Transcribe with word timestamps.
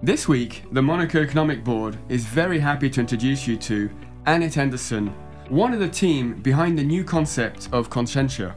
This 0.00 0.28
week, 0.28 0.62
the 0.70 0.80
Monaco 0.80 1.20
Economic 1.20 1.64
Board 1.64 1.98
is 2.08 2.24
very 2.24 2.60
happy 2.60 2.88
to 2.88 3.00
introduce 3.00 3.48
you 3.48 3.56
to 3.56 3.90
Annette 4.26 4.56
Anderson, 4.56 5.08
one 5.48 5.74
of 5.74 5.80
the 5.80 5.88
team 5.88 6.34
behind 6.40 6.78
the 6.78 6.84
new 6.84 7.02
concept 7.02 7.68
of 7.72 7.90
Conscientia. 7.90 8.54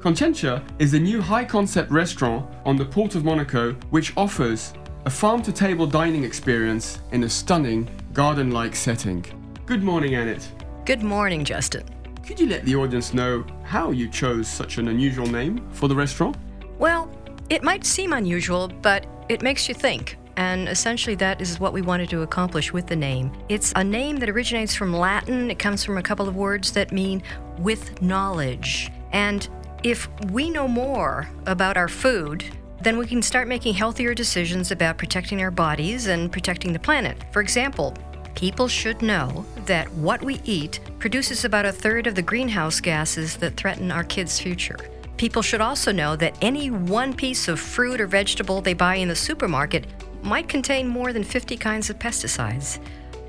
Conscientia 0.00 0.62
is 0.78 0.92
a 0.92 1.00
new 1.00 1.22
high 1.22 1.46
concept 1.46 1.90
restaurant 1.90 2.46
on 2.66 2.76
the 2.76 2.84
Port 2.84 3.14
of 3.14 3.24
Monaco 3.24 3.72
which 3.88 4.14
offers 4.18 4.74
a 5.06 5.10
farm 5.10 5.40
to 5.40 5.50
table 5.50 5.86
dining 5.86 6.24
experience 6.24 7.00
in 7.12 7.24
a 7.24 7.28
stunning 7.28 7.88
garden 8.12 8.50
like 8.50 8.76
setting. 8.76 9.24
Good 9.64 9.82
morning, 9.82 10.16
Annette. 10.16 10.46
Good 10.84 11.02
morning, 11.02 11.42
Justin. 11.42 11.84
Could 12.22 12.38
you 12.38 12.48
let 12.48 12.66
the 12.66 12.76
audience 12.76 13.14
know 13.14 13.46
how 13.64 13.92
you 13.92 14.10
chose 14.10 14.46
such 14.46 14.76
an 14.76 14.88
unusual 14.88 15.26
name 15.26 15.66
for 15.70 15.88
the 15.88 15.96
restaurant? 15.96 16.36
Well, 16.78 17.10
it 17.48 17.62
might 17.62 17.86
seem 17.86 18.12
unusual, 18.12 18.68
but 18.68 19.06
it 19.30 19.40
makes 19.40 19.70
you 19.70 19.74
think. 19.74 20.18
And 20.36 20.68
essentially, 20.68 21.14
that 21.16 21.40
is 21.40 21.60
what 21.60 21.72
we 21.72 21.82
wanted 21.82 22.08
to 22.10 22.22
accomplish 22.22 22.72
with 22.72 22.86
the 22.86 22.96
name. 22.96 23.32
It's 23.48 23.72
a 23.76 23.84
name 23.84 24.16
that 24.16 24.28
originates 24.28 24.74
from 24.74 24.92
Latin. 24.92 25.50
It 25.50 25.58
comes 25.58 25.84
from 25.84 25.98
a 25.98 26.02
couple 26.02 26.28
of 26.28 26.36
words 26.36 26.72
that 26.72 26.92
mean 26.92 27.22
with 27.58 28.00
knowledge. 28.00 28.90
And 29.12 29.46
if 29.82 30.08
we 30.30 30.48
know 30.48 30.68
more 30.68 31.28
about 31.46 31.76
our 31.76 31.88
food, 31.88 32.44
then 32.80 32.96
we 32.96 33.06
can 33.06 33.22
start 33.22 33.46
making 33.46 33.74
healthier 33.74 34.14
decisions 34.14 34.70
about 34.70 34.98
protecting 34.98 35.40
our 35.42 35.50
bodies 35.50 36.06
and 36.06 36.32
protecting 36.32 36.72
the 36.72 36.78
planet. 36.78 37.16
For 37.30 37.40
example, 37.40 37.94
people 38.34 38.66
should 38.68 39.02
know 39.02 39.44
that 39.66 39.92
what 39.92 40.22
we 40.22 40.40
eat 40.44 40.80
produces 40.98 41.44
about 41.44 41.66
a 41.66 41.72
third 41.72 42.06
of 42.06 42.14
the 42.14 42.22
greenhouse 42.22 42.80
gases 42.80 43.36
that 43.36 43.56
threaten 43.56 43.92
our 43.92 44.04
kids' 44.04 44.40
future. 44.40 44.78
People 45.16 45.42
should 45.42 45.60
also 45.60 45.92
know 45.92 46.16
that 46.16 46.36
any 46.42 46.70
one 46.70 47.14
piece 47.14 47.46
of 47.46 47.60
fruit 47.60 48.00
or 48.00 48.06
vegetable 48.06 48.60
they 48.60 48.74
buy 48.74 48.96
in 48.96 49.08
the 49.08 49.14
supermarket 49.14 49.86
might 50.22 50.48
contain 50.48 50.86
more 50.86 51.12
than 51.12 51.24
50 51.24 51.56
kinds 51.56 51.90
of 51.90 51.98
pesticides. 51.98 52.78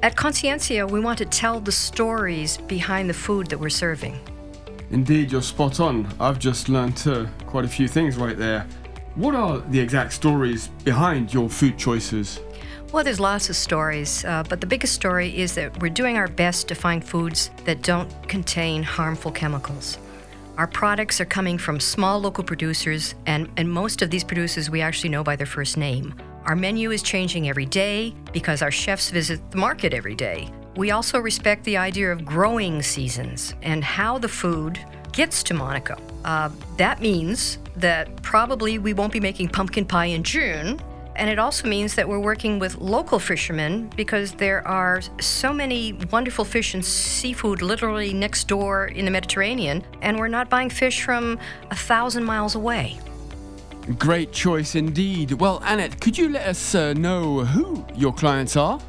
At 0.02 0.16
Conscientia, 0.16 0.90
we 0.90 1.00
want 1.00 1.18
to 1.20 1.26
tell 1.26 1.60
the 1.60 1.72
stories 1.72 2.58
behind 2.58 3.10
the 3.10 3.14
food 3.14 3.48
that 3.48 3.60
we're 3.60 3.70
serving. 3.70 4.20
Indeed, 4.92 5.32
you're 5.32 5.42
spot 5.42 5.80
on. 5.80 6.08
I've 6.20 6.40
just 6.40 6.70
learned 6.70 7.02
uh, 7.08 7.26
quite 7.48 7.66
a 7.66 7.70
few 7.70 7.88
things 7.88 8.18
right 8.18 8.38
there. 8.38 8.68
What 9.16 9.34
are 9.34 9.60
the 9.60 9.80
exact 9.80 10.14
stories 10.14 10.68
behind 10.84 11.34
your 11.34 11.50
food 11.50 11.78
choices? 11.78 12.40
Well, 12.92 13.04
there's 13.04 13.20
lots 13.20 13.50
of 13.50 13.56
stories, 13.56 14.24
uh, 14.26 14.44
but 14.48 14.62
the 14.62 14.68
biggest 14.68 14.94
story 14.94 15.36
is 15.36 15.56
that 15.56 15.82
we're 15.82 15.90
doing 15.90 16.18
our 16.18 16.28
best 16.28 16.68
to 16.68 16.76
find 16.76 17.04
foods 17.04 17.50
that 17.66 17.82
don't 17.82 18.10
contain 18.28 18.84
harmful 18.84 19.32
chemicals. 19.32 19.98
Our 20.56 20.68
products 20.68 21.20
are 21.20 21.26
coming 21.26 21.58
from 21.58 21.80
small 21.80 22.20
local 22.20 22.44
producers, 22.44 23.16
and, 23.26 23.50
and 23.58 23.68
most 23.68 24.04
of 24.04 24.12
these 24.12 24.24
producers 24.24 24.70
we 24.70 24.82
actually 24.82 25.10
know 25.10 25.24
by 25.24 25.36
their 25.36 25.48
first 25.48 25.78
name. 25.78 26.14
Our 26.46 26.56
menu 26.56 26.92
is 26.92 27.02
changing 27.02 27.50
every 27.50 27.66
day 27.66 28.14
because 28.34 28.62
our 28.62 28.70
chefs 28.70 29.10
visit 29.10 29.40
the 29.50 29.58
market 29.58 29.96
every 29.96 30.14
day. 30.14 30.48
We 30.76 30.92
also 30.92 31.18
respect 31.18 31.64
the 31.64 31.78
idea 31.78 32.12
of 32.12 32.24
growing 32.24 32.84
seasons 32.84 33.56
and 33.64 33.84
how 33.84 34.20
the 34.20 34.28
food 34.28 34.80
gets 35.12 35.42
to 35.44 35.56
Monaco. 35.56 35.98
Uh, 36.24 36.50
that 36.78 37.02
means 37.02 37.58
that 37.78 38.22
probably 38.22 38.78
we 38.78 38.94
won't 38.94 39.12
be 39.12 39.20
making 39.20 39.50
pumpkin 39.50 39.86
pie 39.86 40.06
in 40.06 40.22
June. 40.22 40.80
And 41.16 41.30
it 41.30 41.38
also 41.38 41.68
means 41.68 41.96
that 41.96 42.08
we're 42.08 42.20
working 42.20 42.60
with 42.60 42.78
local 42.80 43.20
fishermen 43.20 43.90
because 43.96 44.32
there 44.32 44.68
are 44.68 45.02
so 45.20 45.54
many 45.54 45.94
wonderful 46.12 46.44
fish 46.44 46.74
and 46.74 46.84
seafood 46.84 47.62
literally 47.62 48.14
next 48.14 48.48
door 48.48 48.88
in 48.88 49.06
the 49.06 49.12
Mediterranean, 49.12 49.84
and 50.02 50.18
we're 50.18 50.28
not 50.28 50.50
buying 50.50 50.70
fish 50.70 51.04
from 51.04 51.40
a 51.70 51.76
thousand 51.76 52.24
miles 52.24 52.56
away. 52.56 53.00
Great 54.00 54.32
choice 54.32 54.76
indeed. 54.76 55.34
Well, 55.34 55.62
Annette, 55.66 56.00
could 56.00 56.18
you 56.18 56.30
let 56.30 56.48
us 56.48 56.74
uh, 56.74 56.94
know 56.94 57.44
who 57.44 57.86
your 57.96 58.14
clients 58.14 58.56
are? 58.56 58.80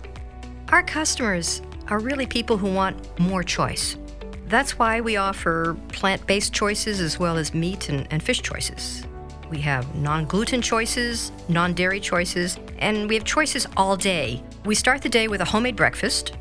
Our 0.68 0.82
customers 0.82 1.60
are 1.88 1.98
really 1.98 2.26
people 2.26 2.56
who 2.56 2.72
want 2.72 2.96
more 3.18 3.42
choice. 3.42 3.98
That's 4.46 4.78
why 4.78 5.00
we 5.00 5.16
offer 5.16 5.76
plant 5.88 6.26
based 6.26 6.52
choices 6.52 7.00
as 7.00 7.18
well 7.18 7.36
as 7.36 7.52
meat 7.52 7.88
and, 7.88 8.06
and 8.10 8.22
fish 8.22 8.40
choices. 8.40 9.04
We 9.50 9.60
have 9.60 9.94
non 9.94 10.24
gluten 10.24 10.62
choices, 10.62 11.32
non 11.48 11.74
dairy 11.74 12.00
choices, 12.00 12.58
and 12.78 13.08
we 13.08 13.14
have 13.14 13.24
choices 13.24 13.66
all 13.76 13.96
day. 13.96 14.42
We 14.64 14.74
start 14.74 15.02
the 15.02 15.08
day 15.08 15.28
with 15.28 15.40
a 15.40 15.44
homemade 15.44 15.76
breakfast, 15.76 16.32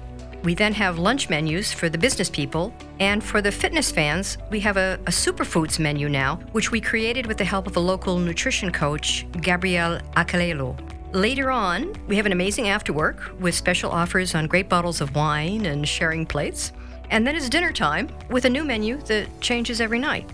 we 0.43 0.53
then 0.53 0.73
have 0.73 0.99
lunch 0.99 1.29
menus 1.29 1.71
for 1.71 1.87
the 1.87 1.97
business 1.97 2.29
people, 2.29 2.73
and 2.99 3.23
for 3.23 3.41
the 3.41 3.51
fitness 3.51 3.91
fans, 3.91 4.37
we 4.51 4.59
have 4.59 4.75
a, 4.75 4.99
a, 5.07 5.09
superfoods 5.09 5.79
menu 5.79 6.09
now, 6.09 6.35
which 6.51 6.69
we 6.69 6.81
created 6.81 7.25
with 7.25 7.37
the 7.37 7.45
help 7.45 7.65
of 7.65 7.77
a 7.77 7.79
local 7.79 8.19
nutrition 8.19 8.69
coach, 8.69 9.25
Gabrielle 9.39 10.01
Acalelo. 10.17 10.77
Later 11.13 11.49
on, 11.49 11.95
we 12.07 12.17
have 12.17 12.25
an 12.25 12.33
amazing 12.33 12.65
afterwork 12.65 13.39
with 13.39 13.55
special 13.55 13.89
offers 13.89 14.35
on 14.35 14.47
great 14.47 14.67
bottles 14.67 14.99
of 14.99 15.15
wine 15.15 15.65
and 15.65 15.87
sharing 15.87 16.25
plates. 16.25 16.73
And 17.09 17.25
then 17.25 17.35
it's 17.35 17.47
dinner 17.47 17.71
time 17.71 18.09
with 18.29 18.43
a 18.43 18.49
new 18.49 18.65
menu 18.65 18.97
that 19.03 19.29
changes 19.39 19.79
every 19.79 19.99
night. 19.99 20.29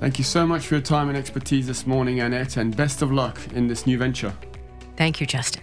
Thank 0.00 0.18
you 0.18 0.24
so 0.24 0.46
much 0.46 0.66
for 0.66 0.74
your 0.74 0.82
time 0.82 1.08
and 1.08 1.16
expertise 1.16 1.66
this 1.66 1.86
morning, 1.86 2.20
Annette, 2.20 2.58
and 2.58 2.76
best 2.76 3.00
of 3.02 3.10
luck 3.10 3.38
in 3.54 3.66
this 3.66 3.86
new 3.86 3.96
venture. 3.98 4.34
Thank 4.96 5.20
you, 5.20 5.26
Justin. 5.26 5.62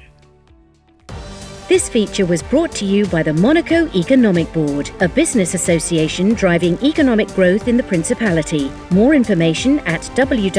This 1.70 1.88
feature 1.88 2.26
was 2.26 2.44
brought 2.44 2.72
to 2.74 2.86
you 2.86 3.06
by 3.06 3.24
the 3.24 3.34
Monaco 3.34 3.88
Economic 3.96 4.52
Board, 4.54 4.92
a 5.00 5.08
business 5.08 5.54
association 5.54 6.34
driving 6.34 6.78
economic 6.84 7.28
growth 7.30 7.68
in 7.68 7.78
the 7.78 7.84
Principality. 7.84 8.70
More 8.92 9.14
information 9.16 9.80
at 9.80 10.02
www.meb.mc. 10.02 10.56